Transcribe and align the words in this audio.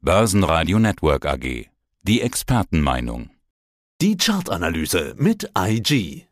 Börsenradio 0.00 0.78
Network 0.78 1.26
AG. 1.26 1.66
Die 2.02 2.20
Expertenmeinung. 2.20 3.30
Die 4.00 4.16
Chartanalyse 4.16 5.16
mit 5.18 5.50
IG. 5.58 6.28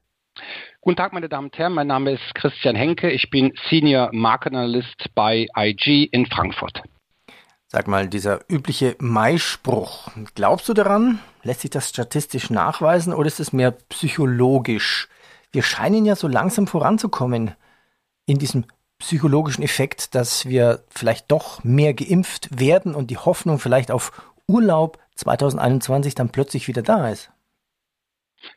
Guten 0.81 0.97
Tag, 0.97 1.13
meine 1.13 1.29
Damen 1.29 1.49
und 1.49 1.59
Herren. 1.59 1.73
Mein 1.73 1.89
Name 1.89 2.13
ist 2.13 2.35
Christian 2.37 2.77
Henke. 2.77 3.11
Ich 3.11 3.29
bin 3.29 3.53
Senior 3.69 4.11
Market 4.13 4.53
Analyst 4.53 5.07
bei 5.17 5.49
IG 5.57 6.05
in 6.13 6.27
Frankfurt. 6.27 6.81
Sag 7.67 7.89
mal, 7.89 8.07
dieser 8.07 8.39
übliche 8.49 8.95
Mai-Spruch, 9.01 10.13
glaubst 10.37 10.69
du 10.69 10.73
daran? 10.73 11.19
Lässt 11.43 11.63
sich 11.63 11.71
das 11.71 11.89
statistisch 11.89 12.51
nachweisen 12.51 13.13
oder 13.13 13.27
ist 13.27 13.41
es 13.41 13.53
mehr 13.53 13.73
psychologisch? 13.73 15.09
Wir 15.51 15.65
scheinen 15.65 16.05
ja 16.07 16.15
so 16.15 16.29
langsam 16.29 16.69
voranzukommen 16.69 17.51
in 18.27 18.39
diesem 18.39 18.65
psychologischen 18.99 19.63
Effekt, 19.63 20.15
dass 20.15 20.47
wir 20.47 20.83
vielleicht 20.89 21.31
doch 21.31 21.63
mehr 21.65 21.95
geimpft 21.95 22.49
werden 22.59 22.95
und 22.95 23.11
die 23.11 23.19
Hoffnung 23.19 23.59
vielleicht 23.59 23.91
auf 23.91 24.13
Urlaub 24.49 24.99
2021 25.17 26.15
dann 26.15 26.31
plötzlich 26.31 26.69
wieder 26.69 26.83
da 26.83 27.09
ist? 27.11 27.31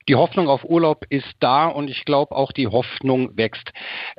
Die 0.08 0.16
Hoffnung 0.16 0.50
auf 0.50 0.64
Urlaub 0.64 1.06
ist 1.10 1.36
da 1.40 1.68
und 1.68 1.90
ich 1.90 2.06
glaube 2.06 2.36
auch 2.36 2.52
die 2.52 2.68
Hoffnung 2.68 3.36
wächst. 3.38 3.72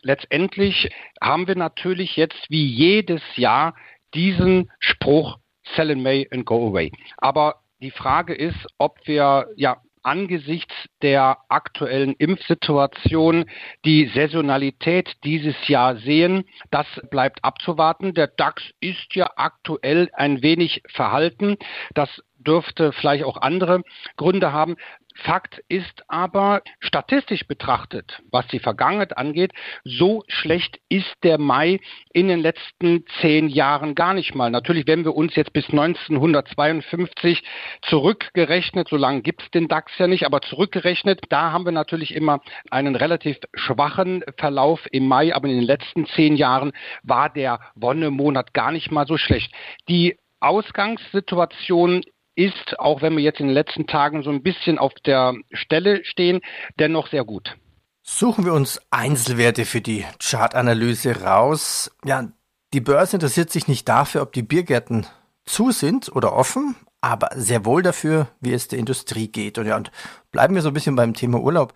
Letztendlich 0.03 0.91
haben 1.21 1.47
wir 1.47 1.57
natürlich 1.57 2.17
jetzt 2.17 2.47
wie 2.49 2.67
jedes 2.67 3.23
Jahr 3.37 3.75
diesen 4.15 4.71
Spruch 4.79 5.39
Sell 5.77 5.91
in 5.91 6.03
May 6.03 6.29
and 6.33 6.47
go 6.47 6.69
away. 6.69 6.91
Aber 7.19 7.63
die 7.81 7.91
Frage 7.91 8.35
ist, 8.35 8.67
ob 8.79 8.99
wir 9.07 9.49
ja 9.57 9.81
angesichts 10.03 10.75
der 11.03 11.39
aktuellen 11.49 12.15
Impfsituation 12.15 13.47
die 13.85 14.11
Saisonalität 14.15 15.17
dieses 15.25 15.57
Jahr 15.69 15.97
sehen. 15.97 16.45
Das 16.71 16.87
bleibt 17.11 17.45
abzuwarten. 17.45 18.15
Der 18.15 18.27
DAX 18.27 18.63
ist 18.81 19.15
ja 19.15 19.31
aktuell 19.37 20.11
ein 20.13 20.43
wenig 20.43 20.83
verhalten. 20.89 21.57
Das 21.95 22.23
dürfte 22.39 22.93
vielleicht 22.93 23.25
auch 23.25 23.37
andere 23.37 23.83
Gründe 24.17 24.53
haben. 24.53 24.77
Fakt 25.25 25.63
ist 25.69 26.03
aber, 26.09 26.63
statistisch 26.79 27.47
betrachtet, 27.47 28.23
was 28.31 28.47
die 28.49 28.59
Vergangenheit 28.59 29.17
angeht, 29.19 29.53
so 29.85 30.25
schlecht 30.29 30.81
ist 30.89 31.15
der 31.23 31.39
Mai 31.39 31.81
in 32.13 32.29
den 32.29 32.41
letzten 32.41 33.05
zehn 33.21 33.49
Jahren 33.49 33.95
gar 33.95 34.15
nicht 34.15 34.35
mal. 34.35 34.51
Natürlich, 34.51 34.87
wenn 34.87 35.05
wir 35.05 35.15
uns 35.15 35.35
jetzt 35.37 35.53
bis 35.53 35.69
1952 35.69 37.43
zurückgerechnet, 37.83 38.89
so 38.89 38.97
lange 38.97 39.21
gibt 39.21 39.43
es 39.43 39.51
den 39.51 39.69
DAX 39.69 39.93
ja 39.99 40.07
nicht, 40.07 40.25
aber 40.25 40.41
zurückgerechnet, 40.41 41.21
da 41.29 41.53
haben 41.53 41.65
wir 41.65 41.73
natürlich 41.73 42.15
immer 42.15 42.41
einen 42.71 42.97
relativ 42.97 43.39
schwachen 43.55 44.25
Verlauf 44.39 44.81
im 44.91 45.07
Mai, 45.07 45.35
aber 45.35 45.49
in 45.49 45.57
den 45.57 45.67
letzten 45.67 46.07
zehn 46.07 46.37
Jahren 46.37 46.73
war 47.03 47.29
der 47.29 47.61
Wonnemonat 47.75 48.55
gar 48.55 48.73
nicht 48.73 48.91
mal 48.91 49.07
so 49.07 49.19
schlecht. 49.19 49.53
Die 49.89 50.17
Ausgangssituation 50.41 52.03
ist, 52.41 52.79
auch 52.79 53.03
wenn 53.03 53.17
wir 53.17 53.23
jetzt 53.23 53.41
in 53.41 53.47
den 53.47 53.55
letzten 53.55 53.87
Tagen 53.87 54.23
so 54.23 54.31
ein 54.31 54.43
bisschen 54.43 54.79
auf 54.79 54.93
der 55.05 55.35
Stelle 55.53 56.05
stehen, 56.05 56.41
dennoch 56.79 57.09
sehr 57.09 57.25
gut. 57.25 57.57
Suchen 58.03 58.45
wir 58.45 58.55
uns 58.55 58.81
Einzelwerte 58.91 59.67
für 59.67 59.81
die 59.81 60.05
Chartanalyse 60.19 61.23
raus. 61.23 61.91
Ja, 62.05 62.29
die 62.73 62.81
Börse 62.81 63.17
interessiert 63.17 63.51
sich 63.51 63.69
nicht 63.69 63.89
dafür, 63.89 64.23
ob 64.23 64.33
die 64.33 64.43
Biergärten 64.43 65.07
zu 65.45 65.71
sind 65.71 66.15
oder 66.15 66.33
offen, 66.33 66.77
aber 67.01 67.29
sehr 67.35 67.65
wohl 67.65 67.83
dafür, 67.83 68.29
wie 68.41 68.53
es 68.53 68.69
der 68.69 68.79
Industrie 68.79 69.29
geht. 69.29 69.59
Und 69.59 69.67
ja, 69.67 69.77
und 69.77 69.91
bleiben 70.33 70.55
wir 70.55 70.63
so 70.63 70.69
ein 70.69 70.75
bisschen 70.75 70.97
beim 70.97 71.15
Thema 71.15 71.41
Urlaub. 71.41 71.75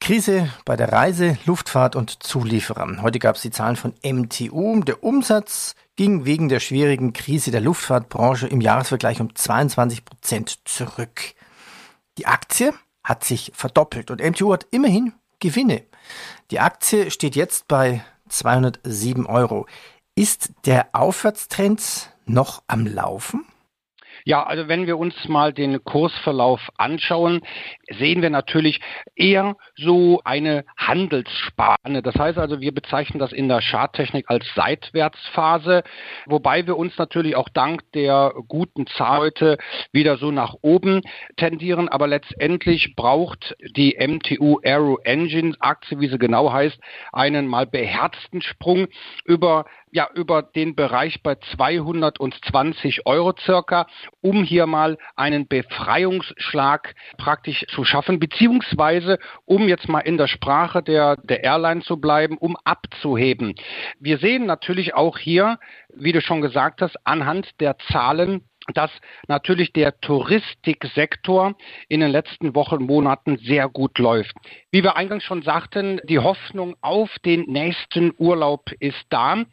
Krise 0.00 0.50
bei 0.64 0.76
der 0.76 0.92
Reise, 0.92 1.38
Luftfahrt 1.46 1.96
und 1.96 2.22
Zulieferern. 2.22 3.02
Heute 3.02 3.18
gab 3.18 3.36
es 3.36 3.42
die 3.42 3.50
Zahlen 3.50 3.76
von 3.76 3.94
MTU. 4.04 4.80
Der 4.80 5.02
Umsatz 5.04 5.74
ging 5.96 6.24
wegen 6.24 6.48
der 6.48 6.60
schwierigen 6.60 7.12
Krise 7.12 7.50
der 7.50 7.60
Luftfahrtbranche 7.60 8.46
im 8.46 8.60
Jahresvergleich 8.60 9.20
um 9.20 9.34
22 9.34 10.04
Prozent 10.04 10.60
zurück. 10.64 11.34
Die 12.18 12.26
Aktie 12.26 12.72
hat 13.04 13.24
sich 13.24 13.52
verdoppelt 13.54 14.10
und 14.10 14.22
MTU 14.22 14.52
hat 14.52 14.66
immerhin 14.70 15.12
Gewinne. 15.40 15.82
Die 16.50 16.60
Aktie 16.60 17.10
steht 17.10 17.36
jetzt 17.36 17.68
bei 17.68 18.04
207 18.28 19.26
Euro. 19.26 19.66
Ist 20.14 20.50
der 20.66 20.88
Aufwärtstrend 20.92 22.10
noch 22.26 22.62
am 22.66 22.86
Laufen? 22.86 23.44
Ja, 24.24 24.44
also 24.44 24.68
wenn 24.68 24.86
wir 24.86 24.98
uns 24.98 25.14
mal 25.28 25.52
den 25.52 25.82
Kursverlauf 25.84 26.60
anschauen, 26.76 27.40
sehen 27.98 28.22
wir 28.22 28.30
natürlich 28.30 28.80
eher 29.16 29.56
so 29.76 30.20
eine 30.24 30.64
Handelsspanne. 30.76 32.02
Das 32.02 32.14
heißt 32.14 32.38
also, 32.38 32.60
wir 32.60 32.72
bezeichnen 32.72 33.18
das 33.18 33.32
in 33.32 33.48
der 33.48 33.60
Charttechnik 33.60 34.26
als 34.28 34.46
Seitwärtsphase, 34.54 35.82
wobei 36.26 36.66
wir 36.66 36.76
uns 36.76 36.96
natürlich 36.98 37.36
auch 37.36 37.48
dank 37.48 37.82
der 37.92 38.32
guten 38.48 38.86
Zahl 38.86 39.18
heute 39.18 39.58
wieder 39.92 40.16
so 40.16 40.30
nach 40.30 40.54
oben 40.62 41.02
tendieren. 41.36 41.88
Aber 41.88 42.06
letztendlich 42.06 42.94
braucht 42.96 43.56
die 43.76 43.96
MTU 43.98 44.60
Aero 44.64 44.98
Engine 45.04 45.54
Aktie, 45.60 46.00
wie 46.00 46.08
sie 46.08 46.18
genau 46.18 46.52
heißt, 46.52 46.78
einen 47.12 47.46
mal 47.46 47.66
beherzten 47.66 48.42
Sprung 48.42 48.86
über 49.24 49.64
ja 49.92 50.08
über 50.14 50.42
den 50.42 50.74
Bereich 50.74 51.22
bei 51.22 51.36
220 51.36 53.06
Euro 53.06 53.34
circa, 53.44 53.86
um 54.22 54.44
hier 54.44 54.66
mal 54.66 54.96
einen 55.16 55.46
Befreiungsschlag 55.46 56.94
praktisch 57.18 57.66
zu 57.68 57.84
schaffen, 57.84 58.18
beziehungsweise 58.18 59.18
um 59.44 59.68
jetzt 59.68 59.88
mal 59.88 60.00
in 60.00 60.16
der 60.16 60.28
Sprache 60.28 60.82
der, 60.82 61.16
der 61.16 61.44
Airline 61.44 61.82
zu 61.82 61.98
bleiben, 62.00 62.38
um 62.38 62.56
abzuheben. 62.64 63.54
Wir 63.98 64.18
sehen 64.18 64.46
natürlich 64.46 64.94
auch 64.94 65.18
hier, 65.18 65.58
wie 65.94 66.12
du 66.12 66.20
schon 66.20 66.40
gesagt 66.40 66.80
hast, 66.80 66.96
anhand 67.04 67.60
der 67.60 67.76
Zahlen, 67.90 68.48
dass 68.74 68.90
natürlich 69.26 69.72
der 69.72 70.00
Touristiksektor 70.00 71.54
in 71.88 72.00
den 72.00 72.10
letzten 72.10 72.54
Wochen, 72.54 72.84
Monaten 72.84 73.38
sehr 73.38 73.68
gut 73.68 73.98
läuft. 73.98 74.34
Wie 74.70 74.84
wir 74.84 74.96
eingangs 74.96 75.24
schon 75.24 75.42
sagten, 75.42 76.00
die 76.04 76.20
Hoffnung 76.20 76.76
auf 76.80 77.10
den 77.24 77.42
nächsten 77.42 78.12
Urlaub 78.18 78.70
ist 78.78 79.04
da 79.08 79.44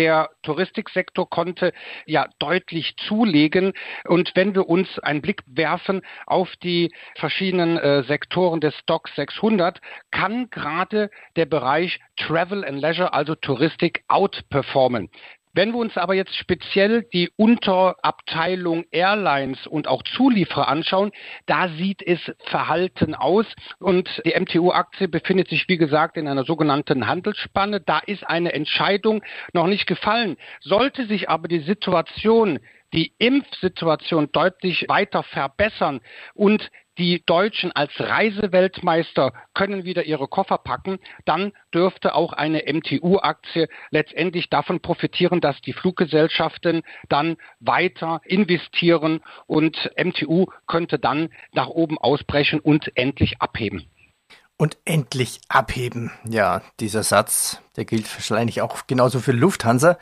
der 0.00 0.30
Touristiksektor 0.42 1.28
konnte 1.28 1.74
ja 2.06 2.26
deutlich 2.38 2.96
zulegen. 3.06 3.74
Und 4.06 4.32
wenn 4.34 4.54
wir 4.54 4.66
uns 4.66 4.98
einen 5.00 5.20
Blick 5.20 5.42
werfen 5.44 6.00
auf 6.24 6.48
die 6.62 6.90
verschiedenen 7.16 7.76
äh, 7.76 8.02
Sektoren 8.04 8.62
des 8.62 8.74
Stock 8.78 9.10
600, 9.14 9.78
kann 10.10 10.48
gerade 10.48 11.10
der 11.36 11.44
Bereich 11.44 12.00
Travel 12.16 12.64
and 12.64 12.80
Leisure, 12.80 13.12
also 13.12 13.34
Touristik, 13.34 14.02
outperformen. 14.08 15.10
Wenn 15.52 15.72
wir 15.72 15.78
uns 15.78 15.96
aber 15.96 16.14
jetzt 16.14 16.36
speziell 16.36 17.02
die 17.12 17.30
Unterabteilung 17.36 18.84
Airlines 18.92 19.66
und 19.66 19.88
auch 19.88 20.02
Zulieferer 20.04 20.68
anschauen, 20.68 21.10
da 21.46 21.68
sieht 21.68 22.02
es 22.02 22.20
verhalten 22.44 23.16
aus 23.16 23.46
und 23.80 24.08
die 24.24 24.38
MTU-Aktie 24.38 25.08
befindet 25.08 25.48
sich, 25.48 25.68
wie 25.68 25.76
gesagt, 25.76 26.16
in 26.16 26.28
einer 26.28 26.44
sogenannten 26.44 27.08
Handelsspanne. 27.08 27.80
Da 27.80 27.98
ist 27.98 28.24
eine 28.24 28.52
Entscheidung 28.52 29.24
noch 29.52 29.66
nicht 29.66 29.86
gefallen. 29.86 30.36
Sollte 30.60 31.06
sich 31.06 31.28
aber 31.28 31.48
die 31.48 31.60
Situation 31.60 32.60
die 32.92 33.12
Impfsituation 33.18 34.32
deutlich 34.32 34.86
weiter 34.88 35.22
verbessern 35.22 36.00
und 36.34 36.70
die 36.98 37.22
Deutschen 37.24 37.72
als 37.72 37.92
Reiseweltmeister 37.98 39.32
können 39.54 39.84
wieder 39.84 40.04
ihre 40.04 40.28
Koffer 40.28 40.58
packen, 40.58 40.98
dann 41.24 41.52
dürfte 41.74 42.14
auch 42.14 42.32
eine 42.32 42.64
MTU-Aktie 42.66 43.68
letztendlich 43.90 44.50
davon 44.50 44.80
profitieren, 44.80 45.40
dass 45.40 45.60
die 45.62 45.72
Fluggesellschaften 45.72 46.82
dann 47.08 47.36
weiter 47.58 48.20
investieren 48.24 49.20
und 49.46 49.90
MTU 49.96 50.46
könnte 50.66 50.98
dann 50.98 51.30
nach 51.52 51.68
oben 51.68 51.98
ausbrechen 51.98 52.60
und 52.60 52.96
endlich 52.96 53.40
abheben. 53.40 53.86
Und 54.56 54.76
endlich 54.84 55.40
abheben. 55.48 56.10
Ja, 56.28 56.60
dieser 56.80 57.02
Satz, 57.02 57.62
der 57.76 57.86
gilt 57.86 58.12
wahrscheinlich 58.14 58.60
auch 58.60 58.86
genauso 58.86 59.20
für 59.20 59.32
Lufthansa. 59.32 59.96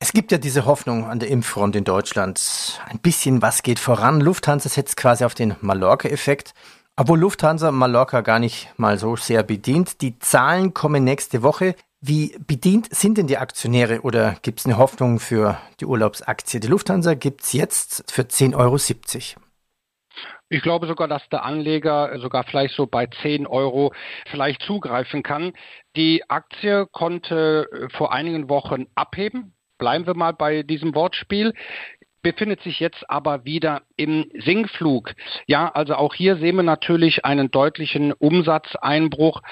Es 0.00 0.12
gibt 0.12 0.32
ja 0.32 0.38
diese 0.38 0.66
Hoffnung 0.66 1.06
an 1.06 1.18
der 1.18 1.30
Impffront 1.30 1.76
in 1.76 1.84
Deutschland. 1.84 2.80
Ein 2.86 2.98
bisschen 2.98 3.42
was 3.42 3.62
geht 3.62 3.78
voran. 3.78 4.20
Lufthansa 4.20 4.68
setzt 4.68 4.96
quasi 4.96 5.24
auf 5.24 5.34
den 5.34 5.56
Mallorca-Effekt. 5.60 6.52
Obwohl 6.96 7.18
Lufthansa 7.18 7.72
Mallorca 7.72 8.20
gar 8.20 8.38
nicht 8.38 8.68
mal 8.76 8.98
so 8.98 9.16
sehr 9.16 9.42
bedient. 9.42 10.00
Die 10.00 10.18
Zahlen 10.18 10.74
kommen 10.74 11.04
nächste 11.04 11.42
Woche. 11.42 11.74
Wie 12.00 12.36
bedient 12.46 12.94
sind 12.94 13.16
denn 13.16 13.26
die 13.26 13.38
Aktionäre 13.38 14.02
oder 14.02 14.36
gibt 14.42 14.60
es 14.60 14.66
eine 14.66 14.76
Hoffnung 14.76 15.18
für 15.18 15.58
die 15.80 15.86
Urlaubsaktie? 15.86 16.60
Die 16.60 16.68
Lufthansa 16.68 17.14
gibt 17.14 17.40
es 17.40 17.52
jetzt 17.52 18.12
für 18.12 18.22
10,70 18.22 18.56
Euro. 18.56 18.76
Ich 20.50 20.62
glaube 20.62 20.86
sogar, 20.86 21.08
dass 21.08 21.26
der 21.30 21.44
Anleger 21.44 22.18
sogar 22.20 22.44
vielleicht 22.44 22.74
so 22.76 22.86
bei 22.86 23.06
10 23.22 23.46
Euro 23.46 23.94
vielleicht 24.30 24.62
zugreifen 24.62 25.22
kann. 25.22 25.54
Die 25.96 26.28
Aktie 26.28 26.86
konnte 26.92 27.88
vor 27.96 28.12
einigen 28.12 28.50
Wochen 28.50 28.86
abheben 28.94 29.53
bleiben 29.78 30.06
wir 30.06 30.14
mal 30.14 30.32
bei 30.32 30.62
diesem 30.62 30.94
Wortspiel 30.94 31.52
befindet 32.24 32.62
sich 32.62 32.80
jetzt 32.80 33.08
aber 33.08 33.44
wieder 33.44 33.82
im 33.96 34.28
Sinkflug. 34.34 35.14
Ja, 35.46 35.70
also 35.70 35.94
auch 35.94 36.14
hier 36.14 36.36
sehen 36.36 36.56
wir 36.56 36.64
natürlich 36.64 37.24
einen 37.24 37.52
deutlichen 37.52 38.12
Umsatzeinbruch. 38.12 39.42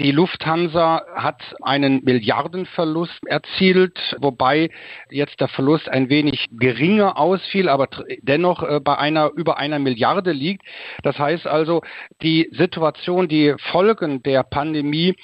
Die 0.00 0.12
Lufthansa 0.12 1.02
hat 1.14 1.54
einen 1.60 2.02
Milliardenverlust 2.04 3.20
erzielt, 3.26 4.16
wobei 4.18 4.70
jetzt 5.10 5.38
der 5.40 5.48
Verlust 5.48 5.90
ein 5.90 6.08
wenig 6.08 6.46
geringer 6.52 7.18
ausfiel, 7.18 7.68
aber 7.68 7.86
dennoch 8.22 8.62
äh, 8.62 8.80
bei 8.80 8.96
einer 8.96 9.30
über 9.36 9.58
einer 9.58 9.78
Milliarde 9.78 10.32
liegt. 10.32 10.62
Das 11.02 11.18
heißt 11.18 11.46
also, 11.46 11.82
die 12.22 12.48
Situation, 12.50 13.28
die 13.28 13.54
Folgen 13.58 14.22
der 14.22 14.42
Pandemie 14.42 15.16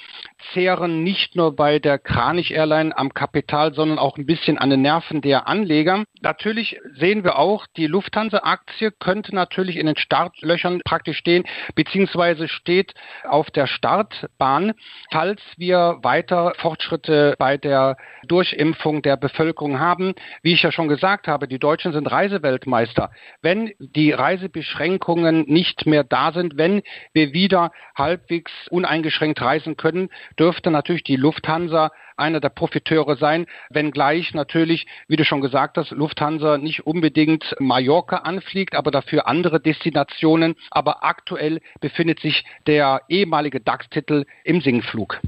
zehren 0.53 1.03
nicht 1.03 1.35
nur 1.35 1.55
bei 1.55 1.79
der 1.79 1.97
Kranich 1.97 2.53
Airline 2.53 2.95
am 2.95 3.15
Kapital, 3.15 3.73
sondern 3.73 3.97
auch 3.97 4.15
ein 4.17 4.27
bisschen 4.27 4.59
an 4.59 4.69
den 4.69 4.83
Nerven 4.83 5.21
der 5.21 5.47
Anleger. 5.47 6.03
Natürlich 6.21 6.79
sehen 6.93 7.23
wir 7.23 7.39
auch, 7.39 7.65
die 7.77 7.87
Lufthansa-Aktie 7.87 8.91
könnte 8.91 9.33
natürlich 9.33 9.77
in 9.77 9.87
den 9.87 9.97
Startlöchern 9.97 10.81
praktisch 10.85 11.17
stehen, 11.17 11.45
beziehungsweise 11.73 12.47
steht 12.47 12.93
auf 13.27 13.49
der 13.49 13.65
Startbahn, 13.65 14.66
falls 15.11 15.41
wir 15.57 15.99
weiter 16.01 16.53
Fortschritte 16.57 17.35
bei 17.37 17.57
der 17.57 17.97
Durchimpfung 18.27 19.01
der 19.01 19.17
Bevölkerung 19.17 19.79
haben. 19.79 20.13
Wie 20.41 20.53
ich 20.53 20.63
ja 20.63 20.71
schon 20.71 20.87
gesagt 20.87 21.27
habe, 21.27 21.47
die 21.47 21.59
Deutschen 21.59 21.93
sind 21.93 22.11
Reiseweltmeister. 22.11 23.11
Wenn 23.41 23.71
die 23.79 24.11
Reisebeschränkungen 24.11 25.45
nicht 25.47 25.85
mehr 25.85 26.03
da 26.03 26.31
sind, 26.31 26.57
wenn 26.57 26.81
wir 27.13 27.33
wieder 27.33 27.71
halbwegs 27.95 28.51
uneingeschränkt 28.69 29.41
reisen 29.41 29.77
können, 29.77 30.09
dürfte 30.39 30.71
natürlich 30.71 31.03
die 31.03 31.15
Lufthansa 31.15 31.91
einer 32.17 32.39
der 32.39 32.49
Profiteure 32.49 33.17
sein, 33.17 33.45
wenngleich 33.69 34.33
natürlich, 34.33 34.87
wie 35.07 35.15
du 35.15 35.25
schon 35.25 35.41
gesagt 35.41 35.77
hast, 35.77 35.91
Lufthansa 35.91 36.57
nicht 36.57 36.85
unbedingt 36.85 37.55
Mallorca 37.59 38.17
anfliegt, 38.17 38.75
aber 38.75 38.91
dafür 38.91 39.27
andere 39.27 39.59
Destinationen. 39.59 40.55
Aber 40.71 41.03
aktuell 41.03 41.61
befindet 41.79 42.19
sich 42.19 42.45
der 42.65 43.01
ehemalige 43.09 43.59
DAX-Titel 43.59 44.25
im 44.43 44.61
Sinkflug. 44.61 45.19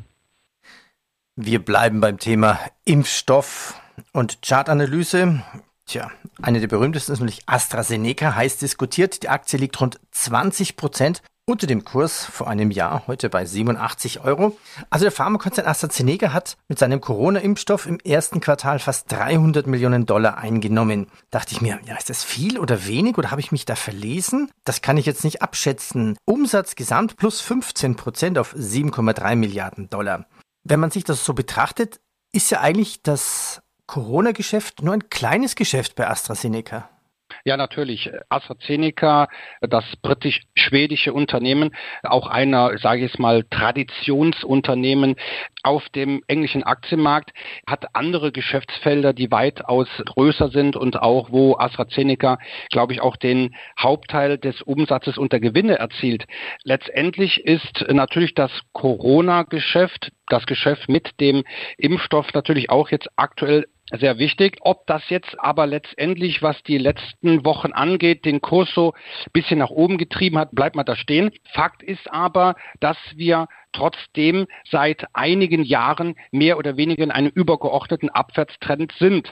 Wir 1.35 1.59
bleiben 1.59 2.01
beim 2.01 2.17
Thema 2.17 2.59
Impfstoff 2.85 3.79
und 4.11 4.41
Chartanalyse. 4.41 5.41
Tja, 5.85 6.11
eine 6.41 6.59
der 6.59 6.67
berühmtesten 6.67 7.13
ist 7.13 7.19
nämlich 7.19 7.41
AstraZeneca, 7.47 8.35
heiß 8.35 8.57
diskutiert. 8.57 9.23
Die 9.23 9.29
Aktie 9.29 9.57
liegt 9.57 9.79
rund 9.81 9.99
20 10.11 10.75
Prozent 10.75 11.21
unter 11.49 11.65
dem 11.65 11.83
Kurs 11.83 12.25
vor 12.25 12.47
einem 12.47 12.69
Jahr, 12.69 13.07
heute 13.07 13.27
bei 13.27 13.43
87 13.43 14.23
Euro. 14.23 14.55
Also 14.91 15.05
der 15.05 15.11
Pharmakonzern 15.11 15.65
AstraZeneca 15.65 16.31
hat 16.31 16.57
mit 16.67 16.77
seinem 16.77 17.01
Corona-Impfstoff 17.01 17.87
im 17.87 17.99
ersten 17.99 18.39
Quartal 18.39 18.77
fast 18.77 19.11
300 19.11 19.65
Millionen 19.65 20.05
Dollar 20.05 20.37
eingenommen. 20.37 21.07
Dachte 21.31 21.53
ich 21.53 21.61
mir, 21.61 21.79
ja, 21.85 21.95
ist 21.95 22.11
das 22.11 22.23
viel 22.23 22.59
oder 22.59 22.85
wenig 22.85 23.17
oder 23.17 23.31
habe 23.31 23.41
ich 23.41 23.51
mich 23.51 23.65
da 23.65 23.75
verlesen? 23.75 24.51
Das 24.63 24.81
kann 24.81 24.97
ich 24.97 25.07
jetzt 25.07 25.23
nicht 25.23 25.41
abschätzen. 25.41 26.17
Umsatz 26.25 26.75
gesamt 26.75 27.17
plus 27.17 27.41
15 27.41 27.95
Prozent 27.95 28.37
auf 28.37 28.53
7,3 28.53 29.35
Milliarden 29.35 29.89
Dollar. 29.89 30.27
Wenn 30.63 30.79
man 30.79 30.91
sich 30.91 31.03
das 31.03 31.25
so 31.25 31.33
betrachtet, 31.33 31.99
ist 32.31 32.51
ja 32.51 32.61
eigentlich 32.61 33.01
das 33.01 33.63
Corona-Geschäft 33.87 34.83
nur 34.83 34.93
ein 34.93 35.09
kleines 35.09 35.55
Geschäft 35.55 35.95
bei 35.95 36.07
AstraZeneca. 36.07 36.87
Ja, 37.45 37.57
natürlich. 37.57 38.11
AstraZeneca, 38.29 39.27
das 39.61 39.85
britisch-schwedische 40.01 41.13
Unternehmen, 41.13 41.71
auch 42.03 42.27
einer, 42.27 42.77
sage 42.77 42.97
ich 43.03 43.11
jetzt 43.11 43.19
mal, 43.19 43.43
Traditionsunternehmen 43.49 45.15
auf 45.63 45.87
dem 45.89 46.21
englischen 46.27 46.63
Aktienmarkt, 46.63 47.31
hat 47.65 47.95
andere 47.95 48.31
Geschäftsfelder, 48.31 49.13
die 49.13 49.31
weitaus 49.31 49.87
größer 50.05 50.49
sind 50.49 50.75
und 50.75 51.01
auch, 51.01 51.31
wo 51.31 51.57
AstraZeneca, 51.57 52.39
glaube 52.69 52.93
ich, 52.93 53.01
auch 53.01 53.15
den 53.15 53.55
Hauptteil 53.79 54.37
des 54.37 54.61
Umsatzes 54.61 55.17
und 55.17 55.31
der 55.31 55.39
Gewinne 55.39 55.77
erzielt. 55.77 56.25
Letztendlich 56.63 57.45
ist 57.45 57.85
natürlich 57.89 58.33
das 58.33 58.51
Corona-Geschäft, 58.73 60.11
das 60.27 60.45
Geschäft 60.45 60.89
mit 60.89 61.19
dem 61.19 61.43
Impfstoff 61.77 62.33
natürlich 62.33 62.69
auch 62.69 62.89
jetzt 62.89 63.09
aktuell 63.15 63.65
sehr 63.97 64.17
wichtig. 64.17 64.57
Ob 64.61 64.85
das 64.87 65.09
jetzt 65.09 65.39
aber 65.39 65.65
letztendlich, 65.65 66.41
was 66.41 66.61
die 66.63 66.77
letzten 66.77 67.45
Wochen 67.45 67.71
angeht, 67.71 68.25
den 68.25 68.41
Kurs 68.41 68.69
so 68.73 68.93
ein 68.93 69.31
bisschen 69.33 69.59
nach 69.59 69.69
oben 69.69 69.97
getrieben 69.97 70.37
hat, 70.37 70.51
bleibt 70.51 70.75
mal 70.75 70.83
da 70.83 70.95
stehen. 70.95 71.31
Fakt 71.53 71.81
ist 71.83 72.11
aber, 72.11 72.55
dass 72.79 72.97
wir 73.15 73.47
trotzdem 73.71 74.47
seit 74.69 75.05
einigen 75.13 75.63
Jahren 75.63 76.15
mehr 76.31 76.57
oder 76.57 76.77
weniger 76.77 77.03
in 77.03 77.11
einem 77.11 77.29
übergeordneten 77.29 78.09
Abwärtstrend 78.09 78.93
sind. 78.99 79.31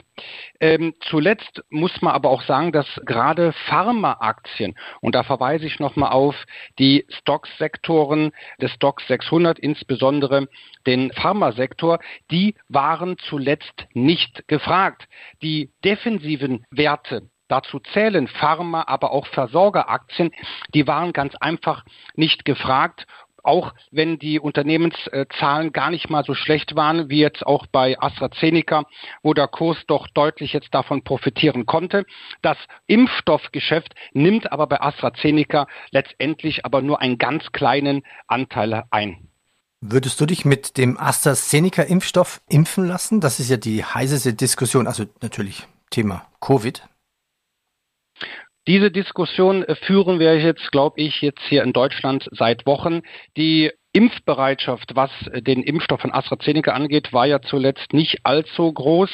Ähm, 0.60 0.94
zuletzt 1.00 1.62
muss 1.70 2.02
man 2.02 2.14
aber 2.14 2.30
auch 2.30 2.42
sagen, 2.42 2.72
dass 2.72 2.86
gerade 3.04 3.52
Pharmaaktien, 3.66 4.74
und 5.00 5.14
da 5.14 5.22
verweise 5.22 5.66
ich 5.66 5.78
nochmal 5.80 6.12
auf 6.12 6.36
die 6.78 7.06
Stocksektoren 7.08 8.32
des 8.60 8.72
Stocks 8.72 9.06
600, 9.08 9.58
insbesondere 9.58 10.48
den 10.86 11.12
Pharmasektor, 11.12 11.98
die 12.30 12.54
waren 12.68 13.16
zuletzt 13.18 13.86
nicht 13.94 14.46
gefragt. 14.48 15.08
Die 15.42 15.70
defensiven 15.84 16.64
Werte, 16.70 17.28
Dazu 17.48 17.80
zählen 17.80 18.28
Pharma, 18.28 18.84
aber 18.86 19.10
auch 19.10 19.26
Versorgeraktien. 19.26 20.32
Die 20.74 20.86
waren 20.86 21.14
ganz 21.14 21.34
einfach 21.36 21.82
nicht 22.14 22.44
gefragt 22.44 23.06
auch 23.42 23.74
wenn 23.90 24.18
die 24.18 24.40
Unternehmenszahlen 24.40 25.72
gar 25.72 25.90
nicht 25.90 26.10
mal 26.10 26.24
so 26.24 26.34
schlecht 26.34 26.76
waren, 26.76 27.08
wie 27.08 27.20
jetzt 27.20 27.46
auch 27.46 27.66
bei 27.66 27.98
AstraZeneca, 28.00 28.84
wo 29.22 29.34
der 29.34 29.48
Kurs 29.48 29.78
doch 29.86 30.08
deutlich 30.08 30.52
jetzt 30.52 30.74
davon 30.74 31.02
profitieren 31.02 31.66
konnte. 31.66 32.04
Das 32.42 32.56
Impfstoffgeschäft 32.86 33.94
nimmt 34.12 34.52
aber 34.52 34.66
bei 34.66 34.80
AstraZeneca 34.80 35.66
letztendlich 35.90 36.64
aber 36.64 36.82
nur 36.82 37.00
einen 37.00 37.18
ganz 37.18 37.52
kleinen 37.52 38.02
Anteil 38.26 38.84
ein. 38.90 39.28
Würdest 39.80 40.20
du 40.20 40.26
dich 40.26 40.44
mit 40.44 40.76
dem 40.76 40.98
AstraZeneca-Impfstoff 40.98 42.40
impfen 42.48 42.88
lassen? 42.88 43.20
Das 43.20 43.38
ist 43.38 43.48
ja 43.48 43.56
die 43.56 43.84
heißeste 43.84 44.34
Diskussion, 44.34 44.88
also 44.88 45.04
natürlich 45.20 45.68
Thema 45.90 46.26
Covid. 46.40 46.82
Diese 48.68 48.90
Diskussion 48.90 49.64
äh, 49.64 49.74
führen 49.76 50.20
wir 50.20 50.38
jetzt, 50.38 50.70
glaube 50.72 51.00
ich, 51.00 51.22
jetzt 51.22 51.40
hier 51.48 51.62
in 51.62 51.72
Deutschland 51.72 52.28
seit 52.32 52.66
Wochen. 52.66 53.00
Die 53.38 53.72
Impfbereitschaft, 53.94 54.94
was 54.94 55.10
den 55.32 55.62
Impfstoff 55.62 56.02
von 56.02 56.12
AstraZeneca 56.12 56.72
angeht, 56.72 57.12
war 57.12 57.26
ja 57.26 57.40
zuletzt 57.40 57.94
nicht 57.94 58.18
allzu 58.24 58.70
groß. 58.70 59.10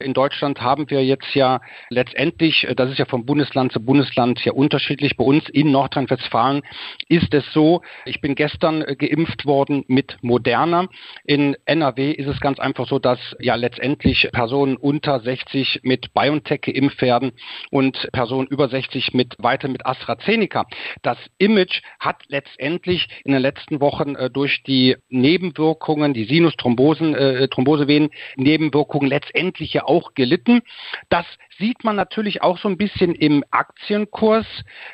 In 0.00 0.14
Deutschland 0.14 0.60
haben 0.60 0.90
wir 0.90 1.04
jetzt 1.04 1.32
ja 1.34 1.60
letztendlich, 1.90 2.66
das 2.76 2.90
ist 2.90 2.98
ja 2.98 3.04
von 3.04 3.24
Bundesland 3.24 3.72
zu 3.72 3.80
Bundesland 3.80 4.44
ja 4.44 4.52
unterschiedlich. 4.52 5.16
Bei 5.16 5.24
uns 5.24 5.48
in 5.48 5.70
Nordrhein-Westfalen 5.70 6.62
ist 7.08 7.32
es 7.34 7.44
so, 7.52 7.82
ich 8.04 8.20
bin 8.20 8.34
gestern 8.34 8.80
geimpft 8.98 9.46
worden 9.46 9.84
mit 9.86 10.16
Moderna. 10.22 10.88
In 11.24 11.56
NRW 11.64 12.10
ist 12.10 12.26
es 12.26 12.40
ganz 12.40 12.58
einfach 12.58 12.88
so, 12.88 12.98
dass 12.98 13.20
ja 13.38 13.54
letztendlich 13.54 14.28
Personen 14.32 14.76
unter 14.76 15.20
60 15.20 15.80
mit 15.84 16.12
BioNTech 16.14 16.62
geimpft 16.62 17.00
werden 17.00 17.30
und 17.70 18.08
Personen 18.12 18.48
über 18.48 18.68
60 18.68 19.14
mit 19.14 19.36
weiter 19.38 19.68
mit 19.68 19.86
AstraZeneca. 19.86 20.66
Das 21.02 21.18
Image 21.38 21.80
hat 22.00 22.24
letztendlich 22.26 23.06
in 23.24 23.32
den 23.32 23.42
letzten 23.42 23.80
Wochen 23.80 24.15
äh, 24.16 24.30
durch 24.30 24.62
die 24.64 24.96
Nebenwirkungen, 25.08 26.14
die 26.14 26.24
Sinusthrombosen, 26.24 27.14
äh, 27.14 27.48
Thrombosevenen, 27.48 28.10
Nebenwirkungen 28.36 29.08
letztendlich 29.08 29.72
ja 29.74 29.84
auch 29.84 30.14
gelitten. 30.14 30.62
Das 31.08 31.26
sieht 31.58 31.84
man 31.84 31.96
natürlich 31.96 32.42
auch 32.42 32.58
so 32.58 32.68
ein 32.68 32.76
bisschen 32.76 33.14
im 33.14 33.44
Aktienkurs. 33.50 34.46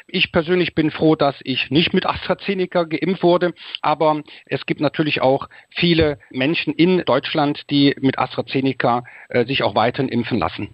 Ich 0.06 0.32
persönlich 0.32 0.74
bin 0.74 0.90
froh, 0.90 1.16
dass 1.16 1.36
ich 1.42 1.70
nicht 1.70 1.92
mit 1.94 2.06
AstraZeneca 2.06 2.84
geimpft 2.84 3.22
wurde, 3.22 3.54
aber 3.80 4.22
es 4.46 4.66
gibt 4.66 4.80
natürlich 4.80 5.20
auch 5.20 5.48
viele 5.70 6.18
Menschen 6.30 6.72
in 6.72 7.04
Deutschland, 7.04 7.62
die 7.70 7.96
mit 8.00 8.18
AstraZeneca 8.18 9.04
äh, 9.28 9.44
sich 9.46 9.62
auch 9.62 9.74
weiterhin 9.74 10.08
impfen 10.08 10.38
lassen. 10.38 10.68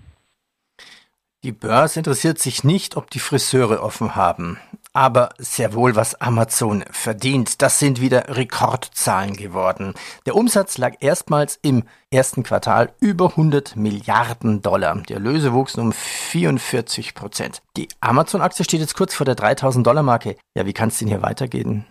Die 1.45 1.53
Börse 1.53 2.01
interessiert 2.01 2.41
sich 2.41 2.65
nicht, 2.65 2.97
ob 2.97 3.11
die 3.11 3.21
Friseure 3.21 3.81
offen 3.81 4.17
haben, 4.17 4.59
aber 4.99 5.29
sehr 5.39 5.75
wohl, 5.75 5.95
was 5.95 6.21
Amazon 6.21 6.83
verdient. 6.91 7.63
Das 7.63 7.79
sind 7.79 8.01
wieder 8.01 8.37
Rekordzahlen 8.37 9.37
geworden. 9.37 9.95
Der 10.27 10.35
Umsatz 10.35 10.77
lag 10.77 10.95
erstmals 10.99 11.57
im 11.63 11.85
ersten 12.11 12.43
Quartal 12.43 12.91
über 13.01 13.27
100 13.27 13.77
Milliarden 13.77 14.61
Dollar. 14.61 15.01
Die 15.09 15.13
Erlöse 15.13 15.53
wuchsen 15.53 15.83
um 15.85 15.93
44 15.93 17.15
Prozent. 17.15 17.63
Die 17.77 17.87
Amazon-Aktie 18.01 18.65
steht 18.65 18.81
jetzt 18.81 18.97
kurz 18.97 19.15
vor 19.15 19.25
der 19.25 19.37
3000 19.37 19.87
Dollar 19.87 20.03
Marke. 20.03 20.35
Ja, 20.57 20.67
wie 20.67 20.73
kann 20.73 20.89
es 20.89 20.99
denn 20.99 21.07
hier 21.07 21.23
weitergehen? 21.23 21.87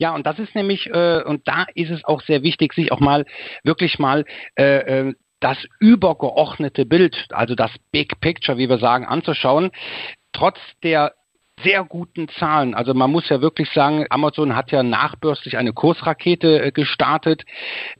Ja, 0.00 0.12
und 0.12 0.26
das 0.26 0.40
ist 0.40 0.56
nämlich, 0.56 0.88
äh, 0.88 1.22
und 1.22 1.46
da 1.46 1.66
ist 1.76 1.90
es 1.90 2.04
auch 2.04 2.22
sehr 2.22 2.42
wichtig, 2.42 2.72
sich 2.72 2.90
auch 2.90 2.98
mal 2.98 3.24
wirklich 3.62 4.00
mal 4.00 4.24
äh, 4.56 5.10
äh 5.10 5.14
das 5.42 5.56
übergeordnete 5.78 6.84
Bild, 6.84 7.16
also 7.30 7.54
das 7.54 7.70
Big 7.92 8.20
Picture, 8.20 8.58
wie 8.58 8.68
wir 8.68 8.78
sagen, 8.78 9.06
anzuschauen. 9.06 9.70
Trotz 10.34 10.58
der 10.82 11.14
sehr 11.62 11.84
guten 11.84 12.28
Zahlen. 12.28 12.74
Also 12.74 12.94
man 12.94 13.10
muss 13.10 13.28
ja 13.28 13.40
wirklich 13.40 13.70
sagen, 13.70 14.06
Amazon 14.10 14.56
hat 14.56 14.70
ja 14.70 14.82
nachbörslich 14.82 15.56
eine 15.56 15.72
Kursrakete 15.72 16.62
äh, 16.62 16.72
gestartet. 16.72 17.44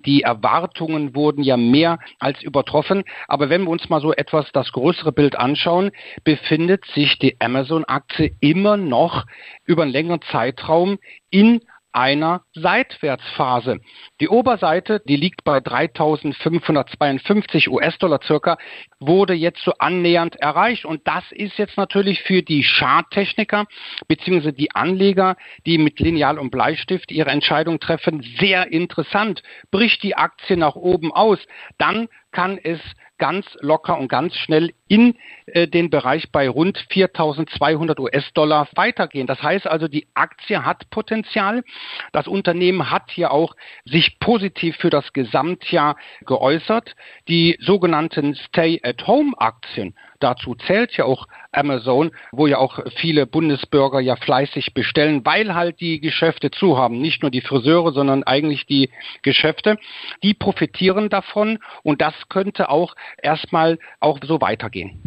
Die 0.05 0.23
Erwartungen 0.23 1.15
wurden 1.15 1.43
ja 1.43 1.57
mehr 1.57 1.99
als 2.19 2.43
übertroffen. 2.43 3.05
Aber 3.29 3.51
wenn 3.51 3.65
wir 3.65 3.71
uns 3.71 3.89
mal 3.89 4.01
so 4.01 4.13
etwas 4.13 4.51
das 4.53 4.73
größere 4.73 5.13
Bild 5.13 5.37
anschauen, 5.37 5.91
befindet 6.25 6.85
sich 6.87 7.19
die 7.19 7.41
Amazon-Aktie 7.41 8.33
immer 8.41 8.77
noch 8.77 9.27
über 9.65 9.83
einen 9.83 9.93
längeren 9.93 10.23
Zeitraum 10.23 10.99
in 11.31 11.61
einer 11.93 12.43
Seitwärtsphase. 12.55 13.81
Die 14.21 14.29
Oberseite, 14.29 15.03
die 15.07 15.17
liegt 15.17 15.45
bei 15.45 15.59
3.552 15.59 17.69
US-Dollar 17.69 18.21
circa, 18.23 18.57
wurde 19.01 19.35
jetzt 19.35 19.63
so 19.63 19.73
annähernd 19.79 20.37
erreicht. 20.37 20.85
Und 20.85 21.07
das 21.07 21.25
ist 21.31 21.59
jetzt 21.59 21.77
natürlich 21.77 22.23
für 22.23 22.43
die 22.43 22.63
Charttechniker 22.63 23.67
bzw. 24.09 24.53
die 24.53 24.75
Anleger, 24.75 25.37
die 25.67 25.79
mit 25.79 26.01
Lineal 26.01 26.39
und 26.39 26.51
Bleistift 26.51 27.11
ihre 27.11 27.31
Entscheidung 27.31 27.81
treffen, 27.81 28.23
sehr 28.39 28.73
interessant. 28.73 29.43
Bricht 29.71 30.03
die 30.03 30.17
Aktie 30.17 30.57
nach 30.57 30.77
oben 30.77 31.13
aus, 31.13 31.39
dann 31.79 32.09
kann 32.33 32.59
es 32.63 32.81
ganz 33.21 33.47
locker 33.61 33.97
und 33.97 34.09
ganz 34.09 34.35
schnell 34.35 34.73
in 34.89 35.15
äh, 35.47 35.69
den 35.69 35.91
Bereich 35.91 36.33
bei 36.33 36.49
rund 36.49 36.79
4.200 36.91 38.01
US-Dollar 38.01 38.67
weitergehen. 38.75 39.29
Das 39.29 39.41
heißt 39.41 39.69
also, 39.69 39.87
die 39.87 40.09
Aktie 40.15 40.65
hat 40.65 40.91
Potenzial. 40.91 41.63
Das 42.11 42.27
Unternehmen 42.27 42.91
hat 42.91 43.13
hier 43.13 43.31
auch 43.31 43.55
sich 43.85 44.19
positiv 44.19 44.77
für 44.79 44.91
das 44.91 45.13
Gesamtjahr 45.13 45.97
geäußert. 46.27 46.97
Die 47.29 47.57
sogenannten 47.61 48.35
Stay-at-Home-Aktien 48.35 49.95
Dazu 50.21 50.55
zählt 50.55 50.97
ja 50.97 51.07
auch 51.07 51.27
Amazon, 51.51 52.13
wo 52.31 52.47
ja 52.47 52.59
auch 52.59 52.79
viele 52.97 53.27
Bundesbürger 53.27 54.01
ja 54.01 54.17
fleißig 54.17 54.75
bestellen, 54.75 55.25
weil 55.25 55.55
halt 55.55 55.81
die 55.81 56.01
Geschäfte 56.01 56.51
zu 56.51 56.77
haben. 56.77 57.01
Nicht 57.01 57.23
nur 57.23 57.31
die 57.31 57.41
Friseure, 57.41 57.93
sondern 57.93 58.23
eigentlich 58.23 58.67
die 58.67 58.91
Geschäfte. 59.23 59.79
Die 60.23 60.35
profitieren 60.35 61.09
davon 61.09 61.59
und 61.83 62.01
das 62.01 62.15
könnte 62.29 62.69
auch 62.69 62.95
erstmal 63.21 63.79
auch 63.99 64.19
so 64.23 64.41
weitergehen. 64.41 65.03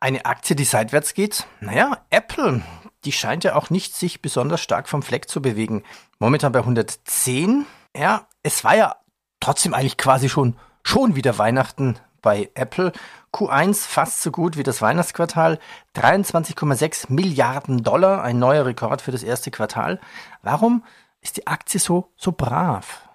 Eine 0.00 0.24
Aktie, 0.26 0.54
die 0.54 0.64
seitwärts 0.64 1.14
geht? 1.14 1.46
Naja, 1.60 1.98
Apple, 2.10 2.62
die 3.04 3.12
scheint 3.12 3.42
ja 3.42 3.56
auch 3.56 3.70
nicht 3.70 3.96
sich 3.96 4.22
besonders 4.22 4.60
stark 4.60 4.88
vom 4.88 5.02
Fleck 5.02 5.28
zu 5.28 5.42
bewegen. 5.42 5.82
Momentan 6.20 6.52
bei 6.52 6.60
110. 6.60 7.66
Ja, 7.96 8.28
es 8.42 8.62
war 8.62 8.76
ja 8.76 8.96
trotzdem 9.40 9.74
eigentlich 9.74 9.96
quasi 9.96 10.28
schon, 10.28 10.56
schon 10.84 11.16
wieder 11.16 11.38
Weihnachten 11.38 11.98
bei 12.28 12.50
Apple. 12.54 12.92
Q1 13.32 13.88
fast 13.88 14.22
so 14.22 14.30
gut 14.30 14.58
wie 14.58 14.62
das 14.62 14.82
Weihnachtsquartal. 14.82 15.58
23,6 15.94 17.10
Milliarden 17.10 17.82
Dollar, 17.82 18.22
ein 18.22 18.38
neuer 18.38 18.66
Rekord 18.66 19.00
für 19.00 19.12
das 19.12 19.22
erste 19.22 19.50
Quartal. 19.50 19.98
Warum 20.42 20.84
ist 21.22 21.38
die 21.38 21.46
Aktie 21.46 21.80
so, 21.80 22.12
so 22.16 22.32
brav? 22.32 23.08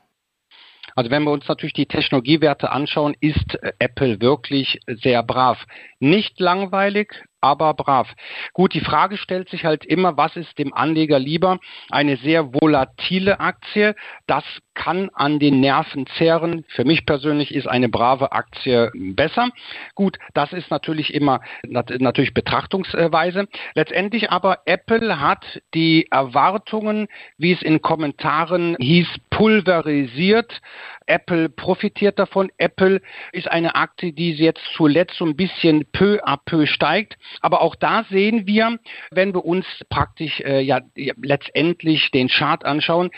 Also 0.95 1.11
wenn 1.11 1.25
wir 1.25 1.31
uns 1.31 1.47
natürlich 1.47 1.73
die 1.73 1.85
Technologiewerte 1.85 2.71
anschauen, 2.71 3.15
ist 3.19 3.59
Apple 3.77 4.19
wirklich 4.19 4.79
sehr 4.87 5.21
brav. 5.21 5.59
Nicht 5.99 6.39
langweilig, 6.39 7.13
aber 7.39 7.75
brav. 7.75 8.07
Gut, 8.53 8.73
die 8.73 8.81
Frage 8.81 9.17
stellt 9.17 9.49
sich 9.49 9.63
halt 9.63 9.85
immer, 9.85 10.17
was 10.17 10.35
ist 10.35 10.57
dem 10.57 10.73
Anleger 10.73 11.19
lieber? 11.19 11.59
Eine 11.91 12.17
sehr 12.17 12.51
volatile 12.51 13.39
Aktie, 13.39 13.95
das 14.25 14.43
kann 14.73 15.09
an 15.13 15.39
den 15.39 15.59
Nerven 15.59 16.07
zehren. 16.17 16.65
Für 16.69 16.85
mich 16.85 17.05
persönlich 17.05 17.53
ist 17.53 17.67
eine 17.67 17.89
brave 17.89 18.31
Aktie 18.31 18.91
besser. 18.93 19.49
Gut, 19.95 20.17
das 20.33 20.53
ist 20.53 20.71
natürlich 20.71 21.13
immer 21.13 21.41
natürlich 21.63 22.33
Betrachtungsweise. 22.33 23.47
Letztendlich 23.75 24.31
aber 24.31 24.59
Apple 24.65 25.19
hat 25.19 25.61
die 25.73 26.07
Erwartungen, 26.11 27.07
wie 27.37 27.53
es 27.53 27.61
in 27.61 27.81
Kommentaren 27.81 28.75
hieß, 28.79 29.07
pulverisiert. 29.29 30.61
Apple 31.05 31.49
profitiert 31.49 32.17
davon. 32.19 32.49
Apple 32.57 33.01
ist 33.31 33.49
eine 33.49 33.75
Aktie, 33.75 34.13
die 34.13 34.31
jetzt 34.33 34.61
zuletzt 34.75 35.15
so 35.15 35.25
ein 35.25 35.35
bisschen 35.35 35.85
peu 35.91 36.19
à 36.23 36.37
peu 36.37 36.65
steigt. 36.65 37.17
Aber 37.41 37.61
auch 37.61 37.75
da 37.75 38.05
sehen 38.09 38.47
wir, 38.47 38.79
wenn 39.11 39.33
wir 39.33 39.45
uns 39.45 39.65
praktisch 39.89 40.39
äh, 40.41 40.61
ja 40.61 40.81
letztendlich 40.95 42.11
den 42.11 42.29
Chart 42.29 42.63
anschauen, 42.65 43.11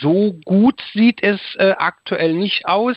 so 0.00 0.34
gut 0.44 0.80
sieht 0.92 1.22
es 1.22 1.40
äh, 1.56 1.74
aktuell 1.78 2.34
nicht 2.34 2.66
aus. 2.66 2.96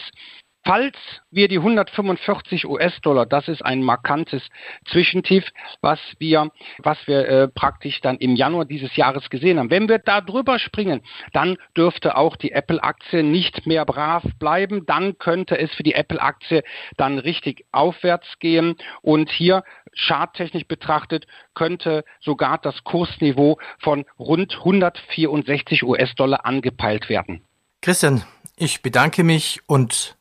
Falls 0.68 0.98
wir 1.30 1.48
die 1.48 1.60
145 1.60 2.66
US-Dollar, 2.66 3.28
das 3.28 3.48
ist 3.48 3.64
ein 3.64 3.84
markantes 3.84 4.42
Zwischentief, 4.88 5.46
was 5.82 6.00
wir, 6.18 6.50
was 6.80 6.98
wir 7.06 7.28
äh, 7.28 7.48
praktisch 7.48 8.02
dann 8.02 8.18
im 8.18 8.36
Januar 8.36 8.66
dieses 8.66 8.96
Jahres 8.96 9.30
gesehen 9.30 9.60
haben. 9.60 9.70
Wenn 9.70 9.88
wir 9.88 10.00
da 10.00 10.22
drüber 10.22 10.58
springen, 10.58 11.04
dann 11.34 11.58
dürfte 11.78 12.18
auch 12.18 12.36
die 12.36 12.52
Apple-Aktie 12.52 13.22
nicht 13.22 13.68
mehr 13.68 13.86
brav 13.86 14.24
bleiben. 14.40 14.88
Dann 14.88 15.20
könnte 15.20 15.56
es 15.56 15.72
für 15.76 15.84
die 15.84 15.94
Apple-Aktie 15.94 16.64
dann 16.98 17.20
richtig 17.20 17.66
aufwärts 17.72 18.40
gehen. 18.40 18.76
Und 19.04 19.30
hier 19.30 19.64
charttechnisch 19.94 20.66
betrachtet 20.66 21.28
könnte 21.54 22.04
sogar 22.22 22.58
das 22.58 22.84
Kursniveau 22.84 23.60
von 23.78 24.06
rund 24.18 24.56
164 24.58 25.84
US-Dollar 25.84 26.44
angepeilt 26.44 27.08
werden. 27.08 27.46
Christian, 27.86 28.24
ich 28.56 28.82
bedanke 28.82 29.24
mich 29.24 29.62
und 29.68 30.18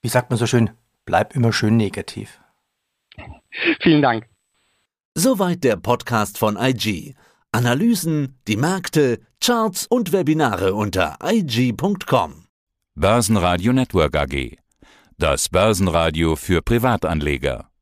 wie 0.00 0.08
sagt 0.08 0.30
man 0.30 0.38
so 0.38 0.46
schön, 0.46 0.70
bleib 1.04 1.34
immer 1.34 1.52
schön 1.52 1.76
negativ. 1.76 2.38
Vielen 3.80 4.00
Dank. 4.00 4.28
Soweit 5.16 5.64
der 5.64 5.74
Podcast 5.74 6.38
von 6.38 6.56
IG. 6.56 7.16
Analysen, 7.50 8.38
die 8.46 8.56
Märkte, 8.56 9.18
Charts 9.40 9.88
und 9.88 10.12
Webinare 10.12 10.74
unter 10.74 11.18
IG.com. 11.20 12.46
Börsenradio 12.94 13.72
Network 13.72 14.14
AG. 14.14 14.58
Das 15.18 15.48
Börsenradio 15.48 16.36
für 16.36 16.62
Privatanleger. 16.62 17.72